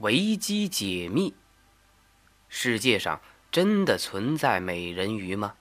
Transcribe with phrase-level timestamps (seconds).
[0.00, 1.34] 维基解密：
[2.48, 5.52] 世界上真的存在美人鱼吗？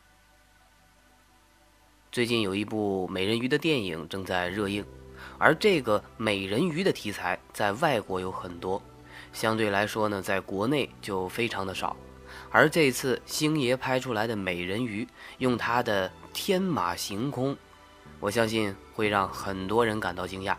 [2.13, 4.85] 最近有一部美人鱼的电影正在热映，
[5.37, 8.81] 而这个美人鱼的题材在外国有很多，
[9.33, 11.95] 相对来说呢，在国内就非常的少。
[12.49, 15.05] 而这次星爷拍出来的美人鱼，
[15.39, 17.57] 用他的天马行空，
[18.21, 20.55] 我相信会让很多人感到惊讶。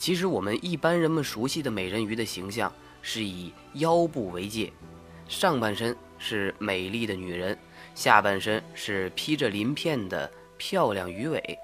[0.00, 2.72] 其实我们一般人们熟悉的美人鱼的形象
[3.02, 4.72] 是以腰部为界，
[5.28, 7.56] 上半身是美丽的女人，
[7.94, 11.58] 下半身是披着鳞片的漂亮鱼尾。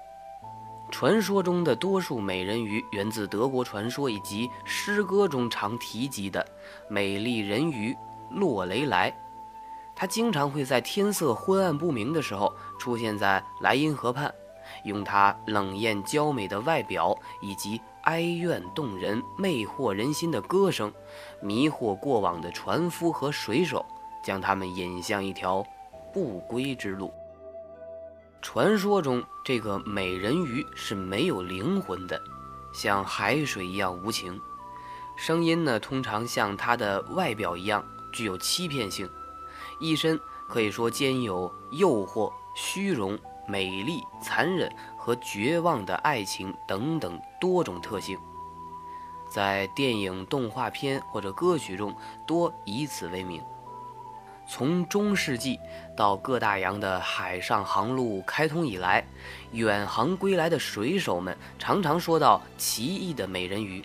[0.91, 6.45] 传说中的多数美人鱼源自德国传说以及诗歌中常提及的
[6.87, 7.97] 美丽人鱼
[8.29, 9.11] 洛雷莱，
[9.95, 14.31] 她经常会在天色昏暗不明的时候出现在莱茵河畔，
[14.83, 17.81] 用她冷艳娇美的外表以及。
[18.07, 20.93] 哀怨动人、魅惑人心的歌声，
[21.41, 23.85] 迷惑过往的船夫和水手，
[24.23, 25.61] 将他们引向一条
[26.13, 27.11] 不归之路。
[28.41, 32.17] 传说中，这个美人鱼是没有灵魂的，
[32.73, 34.39] 像海水一样无情。
[35.17, 39.09] 声音呢，通常像它的外表一样具有欺骗性，
[39.81, 44.71] 一身可以说兼有诱惑、虚荣、美丽、残忍。
[44.99, 48.19] 和绝望的爱情等等多种特性，
[49.29, 53.41] 在电影、动画片或者歌曲中多以此为名。
[54.45, 55.57] 从中世纪
[55.95, 59.01] 到各大洋的海上航路开通以来，
[59.53, 63.81] 远航归来的水手们常常说到奇异的美人鱼，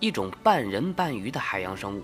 [0.00, 2.02] 一种半人半鱼的海洋生物。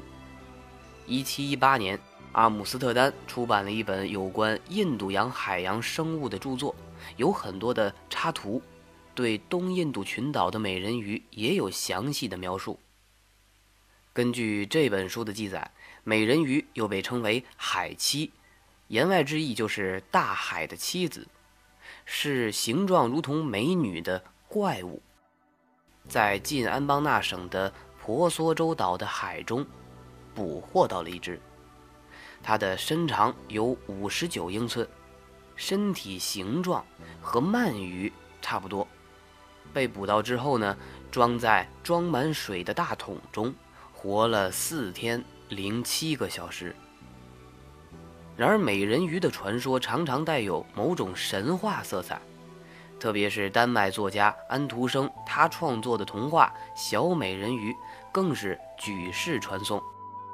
[1.06, 1.98] 一七一八年，
[2.32, 6.74] 阿姆斯特丹出版了一本有关印度洋海洋生物的著作。
[7.16, 8.62] 有很多的插图，
[9.14, 12.78] 对东印度群岛的美人鱼也有详细的描述。
[14.12, 15.70] 根据这本书的记载，
[16.02, 18.32] 美人鱼又被称为海妻，
[18.88, 21.28] 言外之意就是大海的妻子，
[22.04, 25.00] 是形状如同美女的怪物。
[26.08, 27.72] 在晋安邦纳省的
[28.02, 29.64] 婆娑洲岛的海中，
[30.34, 31.40] 捕获到了一只，
[32.42, 34.86] 它的身长有五十九英寸。
[35.60, 36.82] 身体形状
[37.20, 38.10] 和鳗鱼
[38.40, 38.88] 差不多，
[39.74, 40.74] 被捕到之后呢，
[41.10, 43.54] 装在装满水的大桶中，
[43.92, 46.74] 活了四天零七个小时。
[48.38, 52.18] 然而，美人鱼的传说常常带有某种神话色彩，
[52.98, 57.70] 特别是丹麦作家安徒生他创作的童话《小美人鱼》，
[58.10, 59.78] 更是举世传颂，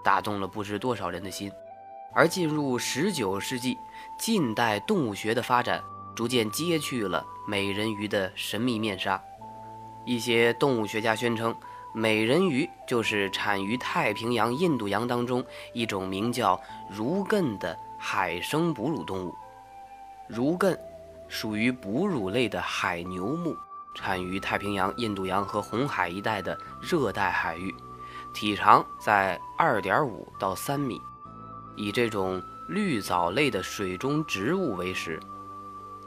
[0.04, 1.50] 打动了不知多少人的心。
[2.16, 3.77] 而进入十九世纪，
[4.19, 5.84] 近代动物学的发展
[6.15, 9.22] 逐渐揭去了美人鱼的神秘面纱。
[10.06, 11.54] 一些动物学家宣称，
[11.93, 15.44] 美人鱼就是产于太平洋印度洋当中
[15.75, 19.34] 一种名叫儒艮的海生哺乳动物。
[20.27, 20.75] 儒艮
[21.28, 23.54] 属于哺乳类的海牛目，
[23.94, 27.75] 产于太平洋、印度洋和红海一带的热带海域，
[28.33, 30.98] 体长在二点五到三米。
[31.76, 35.20] 以这种绿藻类的水中植物为食，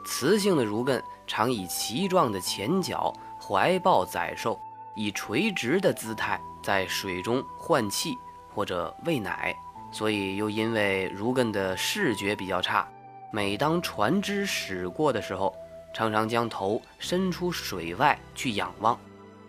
[0.04, 4.58] 雌性的如艮常以鳍状的前脚怀抱仔兽，
[4.94, 8.16] 以垂直的姿态在水中换气
[8.52, 9.56] 或者喂奶。
[9.92, 12.86] 所以又因为如艮的视觉比较差，
[13.32, 15.52] 每当船只驶过的时候，
[15.92, 18.98] 常常将头伸出水外去仰望。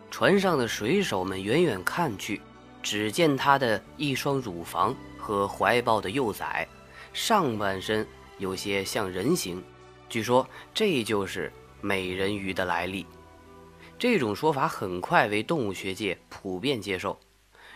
[0.09, 2.41] 船上的水手们远远看去，
[2.81, 4.95] 只见它的一双乳房。
[5.21, 6.67] 和怀抱的幼崽，
[7.13, 8.05] 上半身
[8.39, 9.63] 有些像人形，
[10.09, 13.05] 据说这就是美人鱼的来历。
[13.99, 17.19] 这种说法很快为动物学界普遍接受，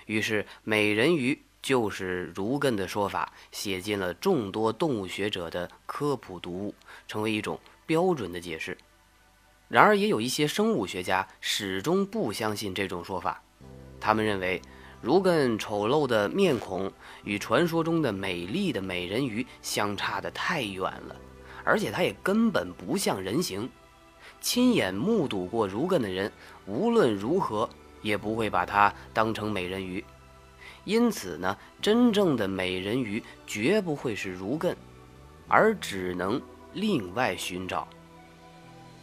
[0.07, 6.73] 于是美人鱼就是如艮的说法写进了众多动物学者的科普读物，
[7.07, 8.75] 成为一种标准的解释。
[9.67, 13.43] 然而，也有一些生物学家始终不相信这种说法，
[13.99, 14.59] 他们认为。
[15.05, 16.91] 如艮丑陋的面孔
[17.23, 21.15] 与传说中的美丽的美人鱼相差的太远了，
[21.63, 23.69] 而且它也根本不像人形。
[24.41, 26.31] 亲眼目睹过如艮的人，
[26.65, 27.69] 无论如何
[28.01, 30.03] 也不会把它当成美人鱼。
[30.85, 34.73] 因此呢，真正的美人鱼绝不会是如艮，
[35.47, 36.41] 而只能
[36.73, 37.87] 另外寻找。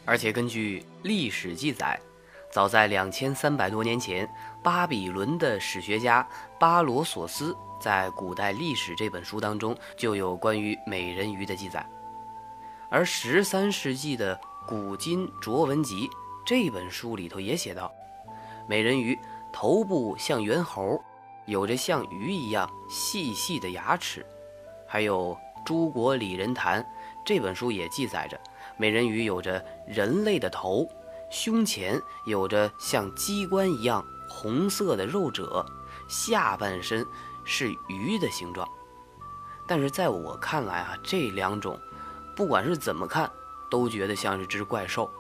[0.05, 1.97] 而且根据历史记载。
[2.53, 4.29] 早在两千三百多年前，
[4.63, 6.29] 巴比伦的史学家
[6.61, 11.83] 巴罗索斯在《古代历史》这本书当中就有关于美人鱼的记载，
[12.91, 14.37] 而十三世纪的
[14.69, 16.07] 《古今卓文集》
[16.45, 17.91] 这本书里头也写道，
[18.69, 19.19] 美人鱼
[19.51, 21.03] 头部像猿猴，
[21.47, 24.27] 有着像鱼一样细细的牙齿，
[24.87, 25.35] 还有
[25.65, 26.83] 《诸国里人谈》
[27.25, 28.39] 这本书也记载着，
[28.77, 30.87] 美人鱼有着人类的头，
[31.33, 35.65] 胸前有着像机关一样红色的肉褶，
[36.07, 37.07] 下半身
[37.43, 38.69] 是鱼的形状。
[39.67, 41.81] 但是在我看来啊，这两种，
[42.37, 43.31] 不管是怎么看，
[43.71, 45.11] 都觉得像是只怪兽。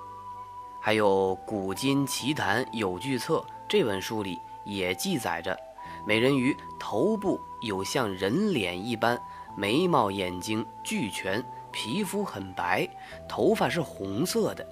[0.82, 3.37] 还有《古今奇谈有据册》
[3.67, 5.59] 这本书里也记载着，
[6.06, 9.19] 美人鱼头部有像人脸一般，
[9.56, 12.87] 眉毛、眼睛俱全，皮肤很白，
[13.26, 14.67] 头发是红色的，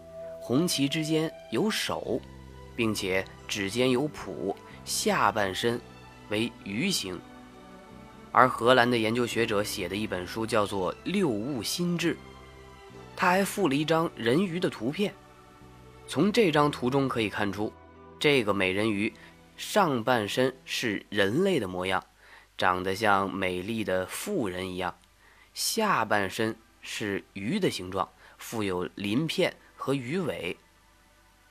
[0.50, 2.20] 红旗之间有手，
[2.75, 4.52] 并且指尖有蹼，
[4.85, 5.81] 下半身
[6.29, 7.20] 为鱼形。
[8.32, 12.14] 而荷兰的研究学者写的一本书叫做《六物心志》，
[13.14, 15.14] 他还附了一张人鱼的图片。
[16.08, 17.73] 从这张图中可以看出，
[18.19, 19.14] 这个美人鱼
[19.56, 22.05] 上半身是人类的模样，
[22.58, 24.93] 长得像美丽的妇人一样；
[25.55, 30.54] 下半身是鱼的形状，附有鳞片和鱼尾。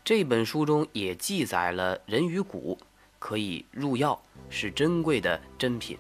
[0.06, 2.78] 这本书中也记载了人鱼骨，
[3.18, 4.22] 可以入药，
[4.52, 5.98] 是珍贵的珍品。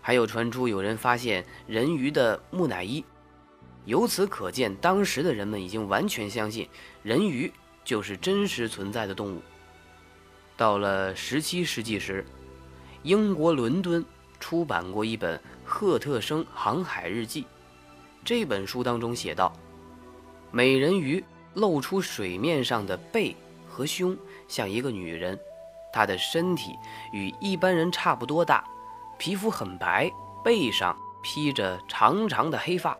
[0.00, 3.04] 还有传出有人发现人鱼的木乃伊。
[3.84, 6.66] 由此可见，当时的人们已经完全相信
[7.02, 7.52] 人鱼
[7.84, 9.42] 就是真实存在的动物。
[10.56, 12.24] 到了十七世纪时，
[13.02, 14.02] 英国伦敦
[14.38, 15.36] 出版过一本
[15.66, 17.42] 《赫特生航海日记》，
[18.24, 19.52] 这本书当中写道：
[20.52, 21.24] 美人鱼
[21.54, 23.36] 露出水面上的背
[23.68, 24.16] 和胸，
[24.48, 25.38] 像一个女人，
[25.92, 26.76] 她的身体
[27.12, 28.64] 与一般人差不多大，
[29.16, 30.10] 皮肤很白，
[30.44, 32.96] 背上披着长长的黑发。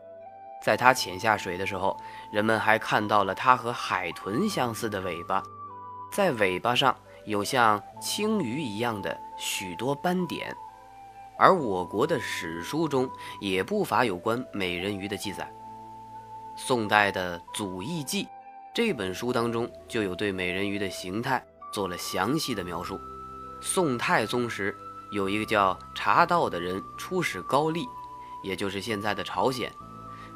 [0.62, 1.96] 在她潜下水的时候，
[2.30, 5.42] 人们还看到了她和海豚相似的尾巴，
[6.12, 10.54] 在尾巴上有像青鱼一样的许多斑点，
[11.36, 13.10] 而我国的史书中
[13.40, 15.50] 也不乏有关美人鱼的记载。
[16.62, 18.24] 宋代的《祖义记》
[18.74, 21.42] 这本书当中就有对美人鱼的形态
[21.72, 23.00] 做了详细的描述。
[23.62, 24.76] 宋太宗时，
[25.10, 27.88] 有一个叫查道的人出使高丽，
[28.42, 29.72] 也就是现在的朝鲜。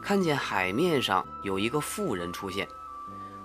[0.00, 2.66] 看见海面上有一个妇人出现，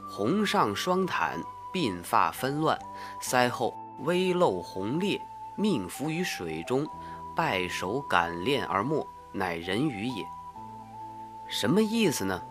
[0.07, 1.43] 红上双毯，
[1.73, 2.79] 鬓发纷乱，
[3.21, 5.19] 腮后微露红裂，
[5.57, 6.87] 命浮于水中，
[7.35, 10.25] 拜手感恋而没，乃人鱼也。
[11.49, 12.41] 什么意思呢？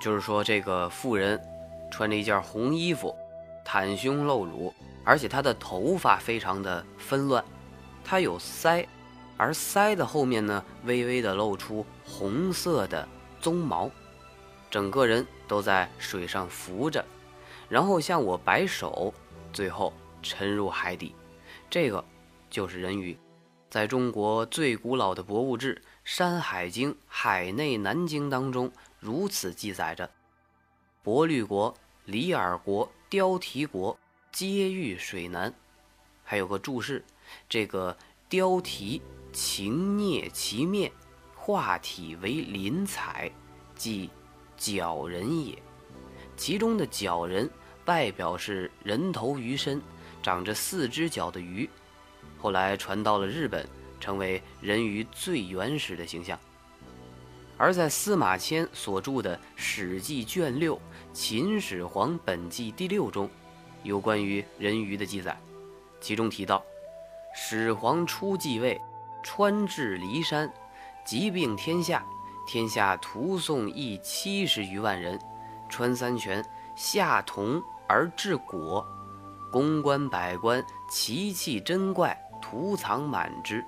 [0.00, 1.40] 就是说这个妇人
[1.90, 3.14] 穿着一件红衣服，
[3.64, 4.72] 袒胸露乳，
[5.04, 7.44] 而且她的头发非常的纷乱，
[8.04, 8.86] 她有腮，
[9.36, 13.06] 而腮的后面呢，微微的露出红色的。
[13.42, 13.88] 鬃毛，
[14.68, 17.04] 整个人都在水上浮着，
[17.68, 19.14] 然后向我摆手，
[19.52, 21.14] 最后沉入海底。
[21.70, 22.04] 这个
[22.50, 23.16] 就是人鱼。
[23.70, 28.72] 在中国最古老的博物志《山海经·海内南经》当中，
[29.06, 30.10] 如此记载着：
[31.00, 31.72] 伯律国、
[32.06, 33.96] 里尔国、雕提国
[34.32, 35.54] 皆遇水南。
[36.24, 37.04] 还有个注释：
[37.48, 37.96] 这个
[38.28, 39.00] 雕提
[39.32, 40.90] 情孽其面。
[41.36, 43.30] 画体为鳞彩，
[43.76, 44.10] 即
[44.56, 45.56] 角人也。
[46.36, 47.48] 其中的角人
[47.84, 49.80] 外表是人头鱼身，
[50.20, 51.70] 长着四只脚的鱼，
[52.38, 53.64] 后来传到了日本，
[54.00, 56.36] 成为人鱼最原始的形象。
[57.58, 60.76] 而在司马迁所著的《史记》卷六
[61.12, 63.28] 《秦始皇本纪》第六中，
[63.82, 65.38] 有关于人鱼的记载，
[65.98, 66.62] 其中提到，
[67.34, 68.78] 始皇初继位，
[69.22, 70.52] 川至骊山。
[71.02, 72.04] 疾病天下，
[72.46, 75.18] 天下徒送役七十余万人，
[75.68, 76.44] 穿三泉，
[76.74, 78.84] 下铜而治果，
[79.50, 83.64] 公关百官，奇器珍怪，徒藏满之，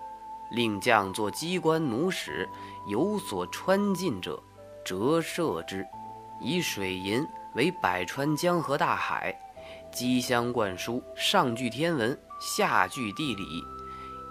[0.50, 2.49] 令将作机关弩使，
[2.88, 4.42] 有所穿进者，
[4.85, 5.87] 折射之，
[6.40, 9.38] 以水银为百川江河大海，
[9.92, 13.62] 机相灌输，上具天文，下具地理，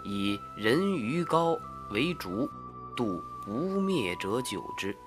[0.03, 1.57] 以人鱼膏
[1.91, 2.49] 为主。
[2.95, 4.97] 度不灭者久之。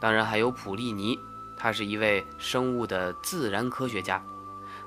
[0.00, 1.18] 当然还有普利尼，
[1.58, 4.24] 他是一位生物的自然科学家，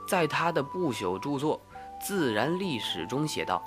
[0.08, 1.60] 在他的不朽著作
[2.02, 3.62] 《自然历史》中写道：“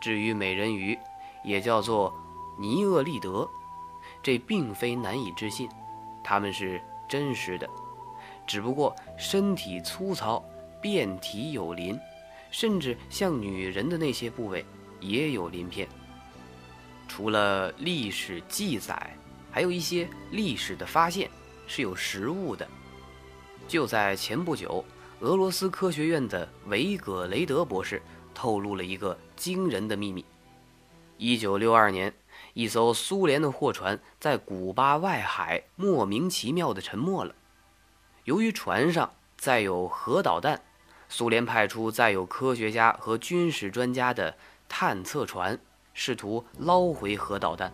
[0.00, 0.96] 至于美人鱼，
[1.42, 2.14] 也叫做
[2.58, 3.48] 尼厄利德，
[4.22, 5.68] 这并非难以置信，
[6.24, 7.68] 他们是真实的，
[8.46, 10.44] 只不过身体粗糙，
[10.80, 11.98] 遍体有鳞，
[12.50, 14.64] 甚至像女人的那些部位
[15.00, 15.88] 也有鳞片。”
[17.08, 19.16] 除了历史记载，
[19.50, 21.30] 还有一些历史的发现
[21.66, 22.66] 是有实物的。
[23.68, 24.84] 就在前不久，
[25.20, 28.02] 俄罗斯科学院的维葛雷德博士
[28.34, 30.24] 透露了一个惊人的秘密：
[31.16, 32.12] 一九六二年，
[32.54, 37.34] 一艘苏联的货船在古巴外海莫名其妙地沉没了。
[38.24, 40.62] 由于船上载有核导弹，
[41.08, 44.36] 苏联派出载有科学家和军事专家的
[44.68, 45.58] 探测船，
[45.94, 47.72] 试图捞回核导弹。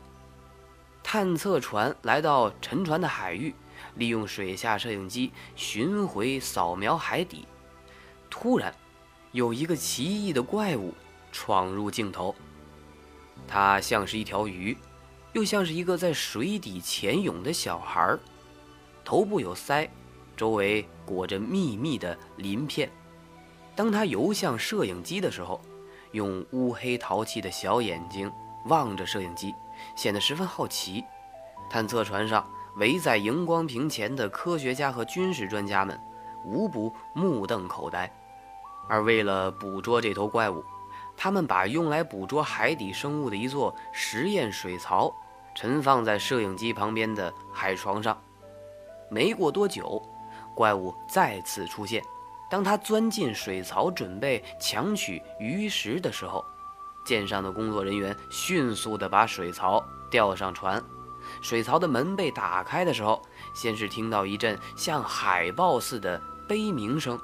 [1.02, 3.54] 探测船来到沉船的海域，
[3.96, 7.46] 利用水下摄影机巡回扫描海底。
[8.30, 8.74] 突然，
[9.32, 10.94] 有一个奇异的怪物
[11.32, 12.34] 闯入镜头。
[13.46, 14.76] 它像是一条鱼，
[15.32, 18.20] 又像是一个在水底潜泳的小孩儿。
[19.04, 19.88] 头部有鳃，
[20.36, 22.90] 周围裹着密密的鳞片。
[23.74, 25.60] 当它游向摄影机的时候，
[26.12, 28.30] 用乌黑淘气的小眼睛
[28.66, 29.54] 望着摄影机。
[29.96, 31.02] 显得十分好奇。
[31.68, 35.98] 探测船上围在荧光屏前的科学家和军事专家们，
[36.44, 38.08] 无不目瞪口呆。
[38.88, 40.62] 而为了捕捉这头怪物，
[41.16, 45.14] 他们把用来捕捉海底生物的一座实验水槽
[45.54, 48.20] 沉放在摄影机旁边的海床上。
[49.10, 50.02] 没过多久，
[50.54, 52.02] 怪物再次出现。
[52.50, 56.44] 当他钻进水槽准备抢取鱼食的时候，
[57.04, 60.82] 舰上的工作人员迅速地把水槽吊上船。
[61.40, 63.22] 水槽的门被打开的时候，
[63.54, 67.18] 先是听到一阵像海豹似的悲鸣声，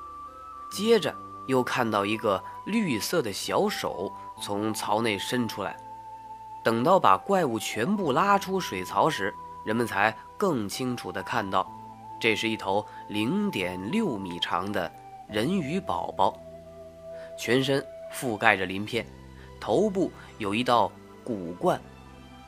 [0.70, 1.14] 接着
[1.46, 5.76] 又看到一个绿色的小手从槽内伸出来。
[6.62, 9.34] 等到把怪物全部拉出水槽时，
[9.64, 11.66] 人们才更清楚地看到，
[12.20, 14.92] 这是一头零点六米长的
[15.26, 16.38] 人鱼宝宝，
[17.38, 17.82] 全身
[18.12, 19.06] 覆盖着鳞片。
[19.58, 20.92] 头部有一道
[21.24, 21.80] 骨冠，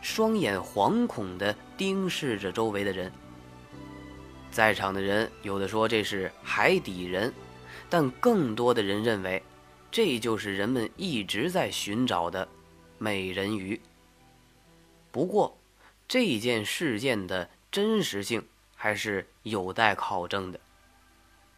[0.03, 3.11] 双眼惶恐地盯视着周围的人。
[4.51, 7.33] 在场的人有的说这是海底人，
[7.89, 9.43] 但更多的人认为，
[9.91, 12.49] 这就是人们一直在寻找的
[12.99, 13.81] 美人鱼。
[15.11, 15.59] 不过，
[16.07, 20.61] 这件事件的真实性还是有待考证的。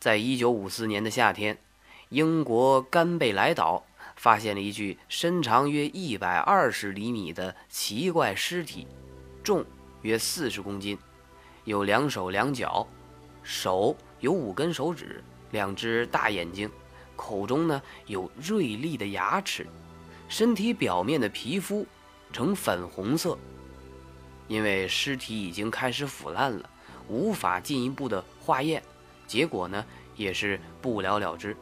[0.01, 1.59] 在一九五四年的夏天，
[2.09, 3.85] 英国甘贝莱岛。
[4.15, 8.87] 发现了一具身长约一百二十厘米的奇怪尸体，
[9.43, 9.65] 重
[10.03, 10.97] 约四十公斤，
[11.65, 12.87] 有两手两脚，
[13.43, 16.71] 手有五根手指，两只大眼睛，
[17.17, 19.67] 口中呢有锐利的牙齿，
[20.29, 21.87] 身体表面的皮肤
[22.33, 23.37] 呈粉红色。
[24.49, 26.69] 因为尸体已经开始腐烂了，
[27.09, 28.83] 无法进一步的化验，
[29.27, 31.57] 结果呢也是不了了之。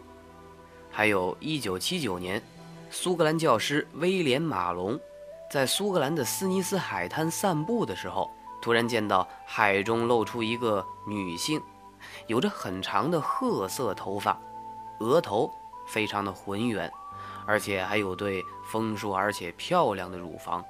[0.90, 2.42] 还有一九七九年，
[2.90, 4.98] 苏格兰教师威廉·马龙
[5.52, 8.28] 在苏格兰的斯尼斯海滩散步的时候，
[8.60, 11.62] 突然见到海中露出一个女性，
[12.26, 14.36] 有着很长的褐色头发，
[15.00, 15.52] 额头
[15.86, 16.90] 非常的浑圆，
[17.46, 20.64] 而且还有对丰硕而且漂亮的乳房。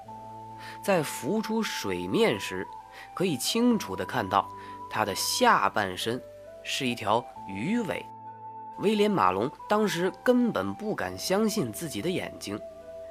[0.82, 2.66] 在浮出水面时，
[3.14, 4.48] 可以清楚的看到
[4.88, 6.20] 她的下半身
[6.62, 8.04] 是一条鱼尾。
[8.78, 12.58] 威廉·马龙当时根本不敢相信自己的眼睛，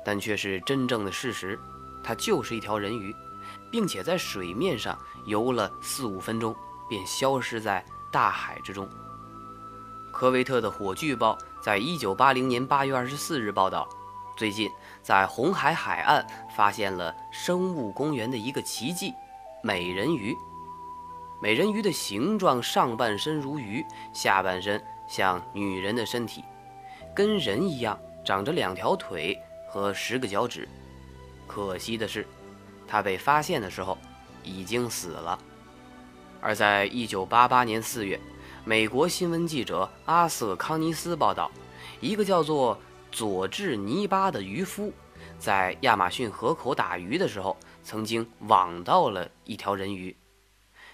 [0.03, 1.59] 但却是真正的事实。
[2.03, 3.15] 它就是一条人鱼，
[3.71, 6.55] 并且在水面上游了四五分钟，
[6.87, 8.89] 便消失在大海之中。
[10.19, 13.87] 科威特的《火炬报》在一九八零年八月二十四日报道，
[14.35, 14.69] 最近
[15.01, 19.13] 在红海海岸发现了生物公园的一个奇迹——
[19.63, 20.35] 美人鱼。
[21.41, 24.83] 美人鱼的形状，上半身如鱼，下半身。
[25.07, 26.43] 像女人的身体，
[27.15, 30.67] 跟人一样长着两条腿和十个脚趾。
[31.47, 32.27] 可惜的是，
[32.85, 33.97] 它被发现的时候
[34.43, 35.39] 已经死了。
[36.41, 38.19] 而在一九八八年四月，
[38.69, 41.49] 美国新闻记者阿瑟·康尼斯报道，
[41.99, 42.79] 一个叫做
[43.11, 44.93] 佐治·尼巴的渔夫，
[45.39, 50.15] 在亚马逊河口打鱼的时候，曾经网到了一条人鱼。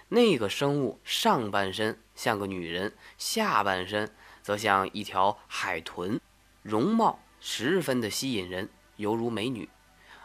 [0.08, 4.10] 那个生物上半身像个女人，下半身
[4.42, 6.22] 则像一条海豚，
[6.62, 9.68] 容貌十分的吸引人，犹如美女。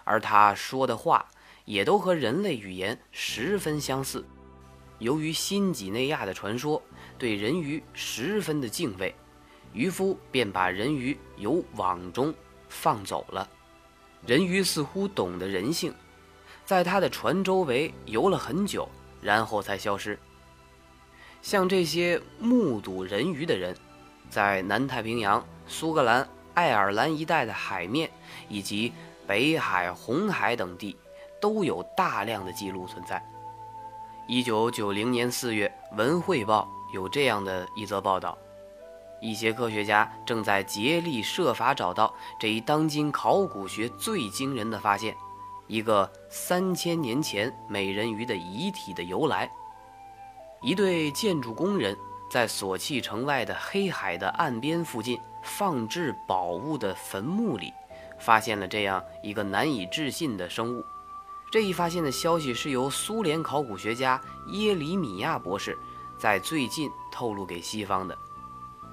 [0.04, 1.26] 而他说的话
[1.64, 4.24] 也都和人类语言十分相似。
[5.00, 6.80] 由于新几内亚的传说
[7.20, 9.14] 对人鱼十分的敬畏，
[9.72, 12.34] 渔夫便把人鱼由网中
[12.68, 13.48] 放走了。
[14.26, 15.94] 人鱼似乎懂得人性，
[16.64, 18.88] 在他的船周围游了很久。
[19.22, 20.18] 然后才消失。
[21.42, 23.76] 像这些目睹人鱼的人，
[24.30, 28.10] 在南太平洋、苏格兰、爱尔兰一带的海面，
[28.48, 28.94] 以及
[29.26, 30.96] 北海、红海等地，
[31.38, 33.22] 都有大量的记录存在。
[34.26, 38.36] 一九九零年四月，《文汇报》有这样的一则报道：
[39.20, 45.16] 一些科学家正在竭力设法找到这一当今考古学最惊人的发现——
[45.68, 49.50] 一个三千年前美人鱼的遗体的由来。
[50.62, 51.96] 一对建筑工人
[52.30, 57.72] 在索契城外的黑海的岸边附近放置宝物的坟墓里，
[58.18, 60.84] 发现了这样一个难以置信的生物。
[61.50, 65.76] 这一发现的消息是由苏联考古学家耶里米亚博士
[66.20, 68.16] 在最近透露给西方的。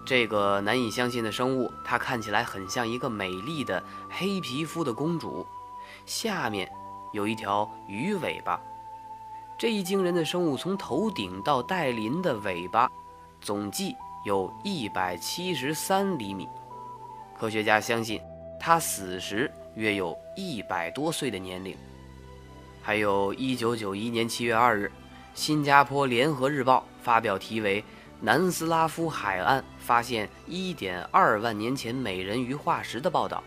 [0.05, 5.45] 这个难以相信的生物，它看起来很像一个美丽的黑皮肤的公主，
[6.05, 6.71] 下面
[7.11, 8.57] 有一条鱼尾巴。
[9.57, 12.89] 这一惊人的生物从头顶到带鳞的尾巴，
[13.41, 13.93] 总计
[14.25, 16.47] 有一百七十三厘米。
[17.37, 18.21] 科学家相信，
[18.59, 21.75] 它死时约有一百多岁的年龄。
[22.81, 24.89] 还有一九九一年七月二日，
[25.33, 27.81] 新加坡联合日报发表题为。
[28.19, 33.41] 南斯拉夫海岸发现1.2万年前美人鱼化石的报道。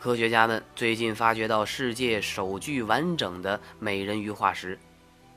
[0.00, 4.80] 科学家们最近发掘到世界首具完整的美人鱼化石，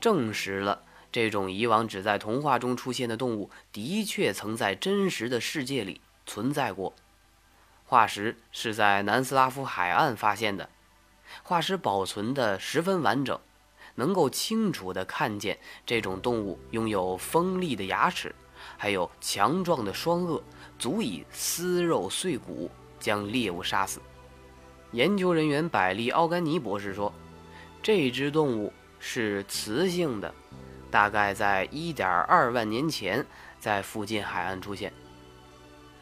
[0.02, 6.96] 证实了这种以往只在童话中出现的动物的确曾在真实的世界里存在过。
[7.84, 10.68] 化石是在南斯拉夫海岸发现的，
[11.44, 13.40] 化石保存的十分完整，
[13.96, 18.36] 能够清楚地看见这种动物拥有锋利的牙齿。
[18.78, 20.42] 还有强壮的双颚，
[20.78, 24.02] 足以撕肉碎骨，将猎物杀死。
[24.92, 27.14] 研究人员百利·奥甘尼博士说
[27.84, 30.34] ：“这只动物是雌性的，
[30.90, 33.26] 大概在1.2万年前
[33.60, 34.92] 在附近海岸出现。”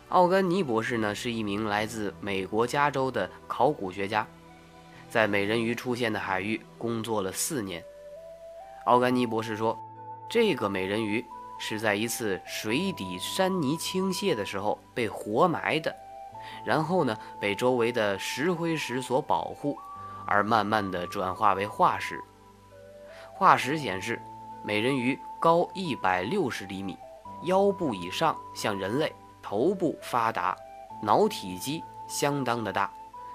[0.10, 4.26] 奥甘尼博士呢，是一名来自美国加州的考古学家，
[5.14, 7.86] 在美人鱼出现的海域工作了四年。
[8.86, 9.78] 奥甘尼博士说
[10.28, 11.24] ：“这个美人鱼。”
[11.60, 15.96] 是在一次水底山泥倾泻的时候被活埋的，
[16.66, 19.78] 然后呢被周围的石灰石所保护，
[20.26, 22.20] 而慢慢的转化为化石。
[23.34, 24.20] 化石显示，
[24.64, 26.98] 美人鱼高一百六十厘米，
[27.44, 30.58] 腰部以上像人类，头部发达，
[31.02, 32.92] 脑体积相当的大，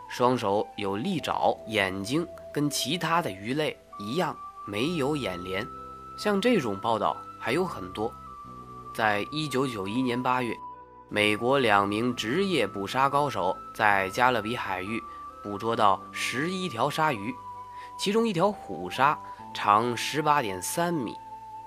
[0.08, 5.66] 双手有利爪，眼睛跟其他的鱼类一样没有眼帘。
[6.18, 7.16] 像这种报道。
[7.40, 8.12] 还有很多。
[8.92, 10.54] 在一九九一年八月，
[11.08, 15.00] 美国两名职业捕杀高手在加勒比海域
[15.40, 17.32] 捕捉到十一条鲨鱼，
[17.96, 19.16] 其中一条虎鲨
[19.54, 21.16] 长十八点三米。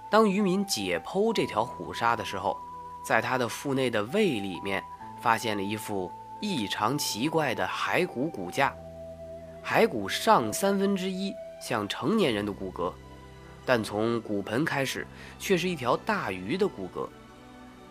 [0.10, 2.58] 当渔民解剖这条虎鲨的时候，
[3.02, 4.84] 在它的腹内的胃里面
[5.22, 8.76] 发现了一副异常奇怪的骸骨骨架，
[9.64, 12.92] 骸骨上三分之一像成年人的骨骼。
[13.64, 15.06] 但从骨盆开始，
[15.38, 17.08] 却是一条大鱼的骨骼。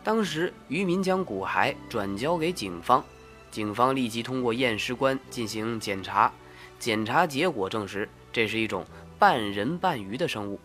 [0.03, 3.05] 当时渔民将骨骸转交给警方，
[3.53, 6.33] 警方立即通过验尸官进行检查，
[6.79, 8.85] 检查结果证实这是一种
[9.17, 10.59] 半人半鱼的生物。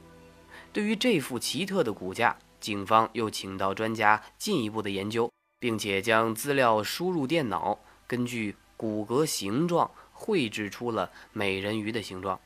[0.74, 12.40] 对于这副奇特的骨架，警方又请到专家进一步的研究，并且将资料输入电脑，根据骨骼形状绘制出了美人鱼的形状。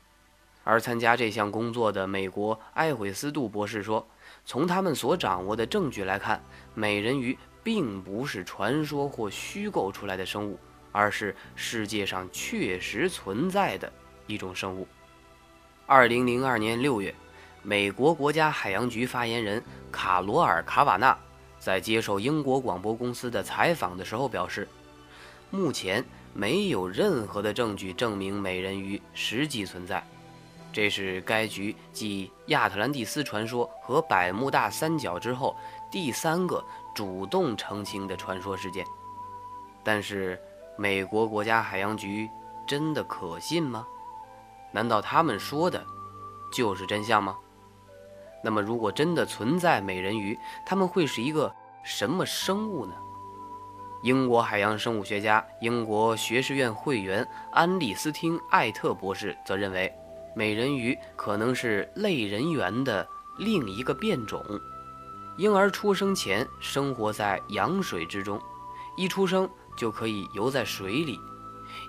[0.63, 4.07] 而参加这项工作的美国埃惠斯杜博士说
[4.45, 6.43] ：“从他们所掌握的证据来看，
[6.75, 10.59] 美人鱼并不是传说或虚构出来的生物，
[10.91, 13.91] 而是世界上确实存在的
[14.27, 14.87] 一种生物。”
[15.87, 17.15] 二零零二年六月，
[17.63, 21.17] 美国国家海洋局发言人卡罗尔·卡瓦纳
[21.59, 24.67] 在接受英国广播公司的采访的时候表示
[25.51, 30.03] ：“目前没有任何的证据证明美人鱼实际存在。”
[30.71, 35.55] 这是该局继亚特兰蒂斯传说和百慕大三角之后
[35.91, 36.63] 第三个
[36.95, 38.85] 主动澄清的传说事件。
[39.83, 40.39] 但是，
[40.77, 42.29] 美国国家海洋局
[42.67, 43.87] 真的可信吗？
[44.71, 45.83] 难道他们说的
[46.53, 47.35] 就是真相吗？
[48.43, 52.93] 那么，如果真的存在美人鱼，他们会是一个什么生物呢？
[54.01, 59.93] 英国海洋生物学家、英国学士院会员安利斯汀·艾特博士则认为。
[60.35, 63.05] 美人鱼可能是类人猿的
[63.39, 64.41] 另一个变种。
[65.37, 68.39] 婴儿出生前生活在羊水之中，
[68.95, 71.19] 一出生就可以游在水里，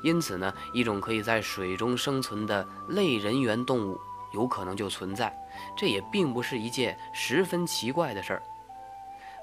[0.03, 4.01] 因此呢，一种可以在水中生存的类人猿动物
[4.33, 5.35] 有可能就存在。
[5.77, 8.43] 这也并不是一件十分奇怪的事儿。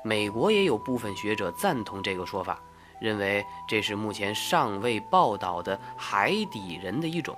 [0.03, 2.59] 美国也有部分学者赞同这个说法，
[2.99, 7.37] 认为这是目前尚未报道的海底人的一种。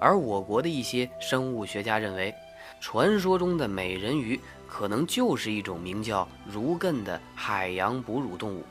[0.00, 2.34] 而我国的一些生物学家认为，
[2.80, 8.64] 传说中的美人鱼可能就是一种名叫如艮的海洋哺乳动物。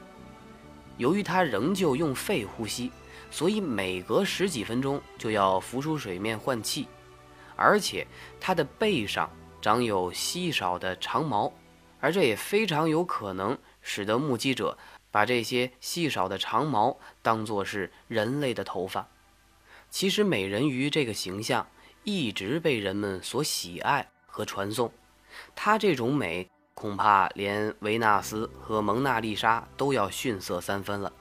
[0.97, 2.91] 由于它仍旧用肺呼吸，
[3.31, 6.87] 所以每隔十几分钟就要浮出水面换气，
[7.55, 8.05] 而且
[8.39, 9.29] 它的背上
[9.61, 11.51] 长有稀少的长毛，
[11.99, 14.77] 而这也非常有可能使得目击者
[15.11, 19.07] 把这些稀少的长毛当作是人类的头发。
[19.89, 21.67] 其实美人鱼这个形象
[22.03, 24.91] 一直被人们所喜爱和传颂，
[25.55, 26.49] 它这种美。
[26.75, 31.13] 恐怕连维纳斯和蒙娜丽莎都要逊色三分了。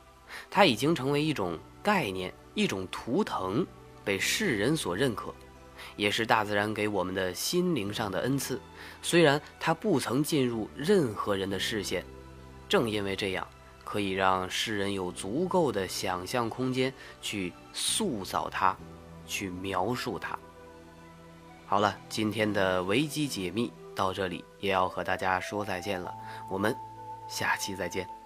[0.51, 3.65] 它已经成为一种概念，一种图腾，
[4.03, 5.33] 被世人所认可，
[5.97, 8.61] 也是大自然给我们的心灵上的恩赐。
[9.03, 12.05] 虽然它不曾进入任何人的视线，
[12.69, 13.47] 正因为这样，
[13.85, 18.77] 可以让世人有足够的想象空间去塑造它，
[19.27, 20.39] 去描述它。
[21.67, 23.73] 好了，今天的维基解密。
[23.95, 26.15] 到这里也要和大家说再见了，
[26.49, 26.75] 我们
[27.29, 28.22] 下期再见。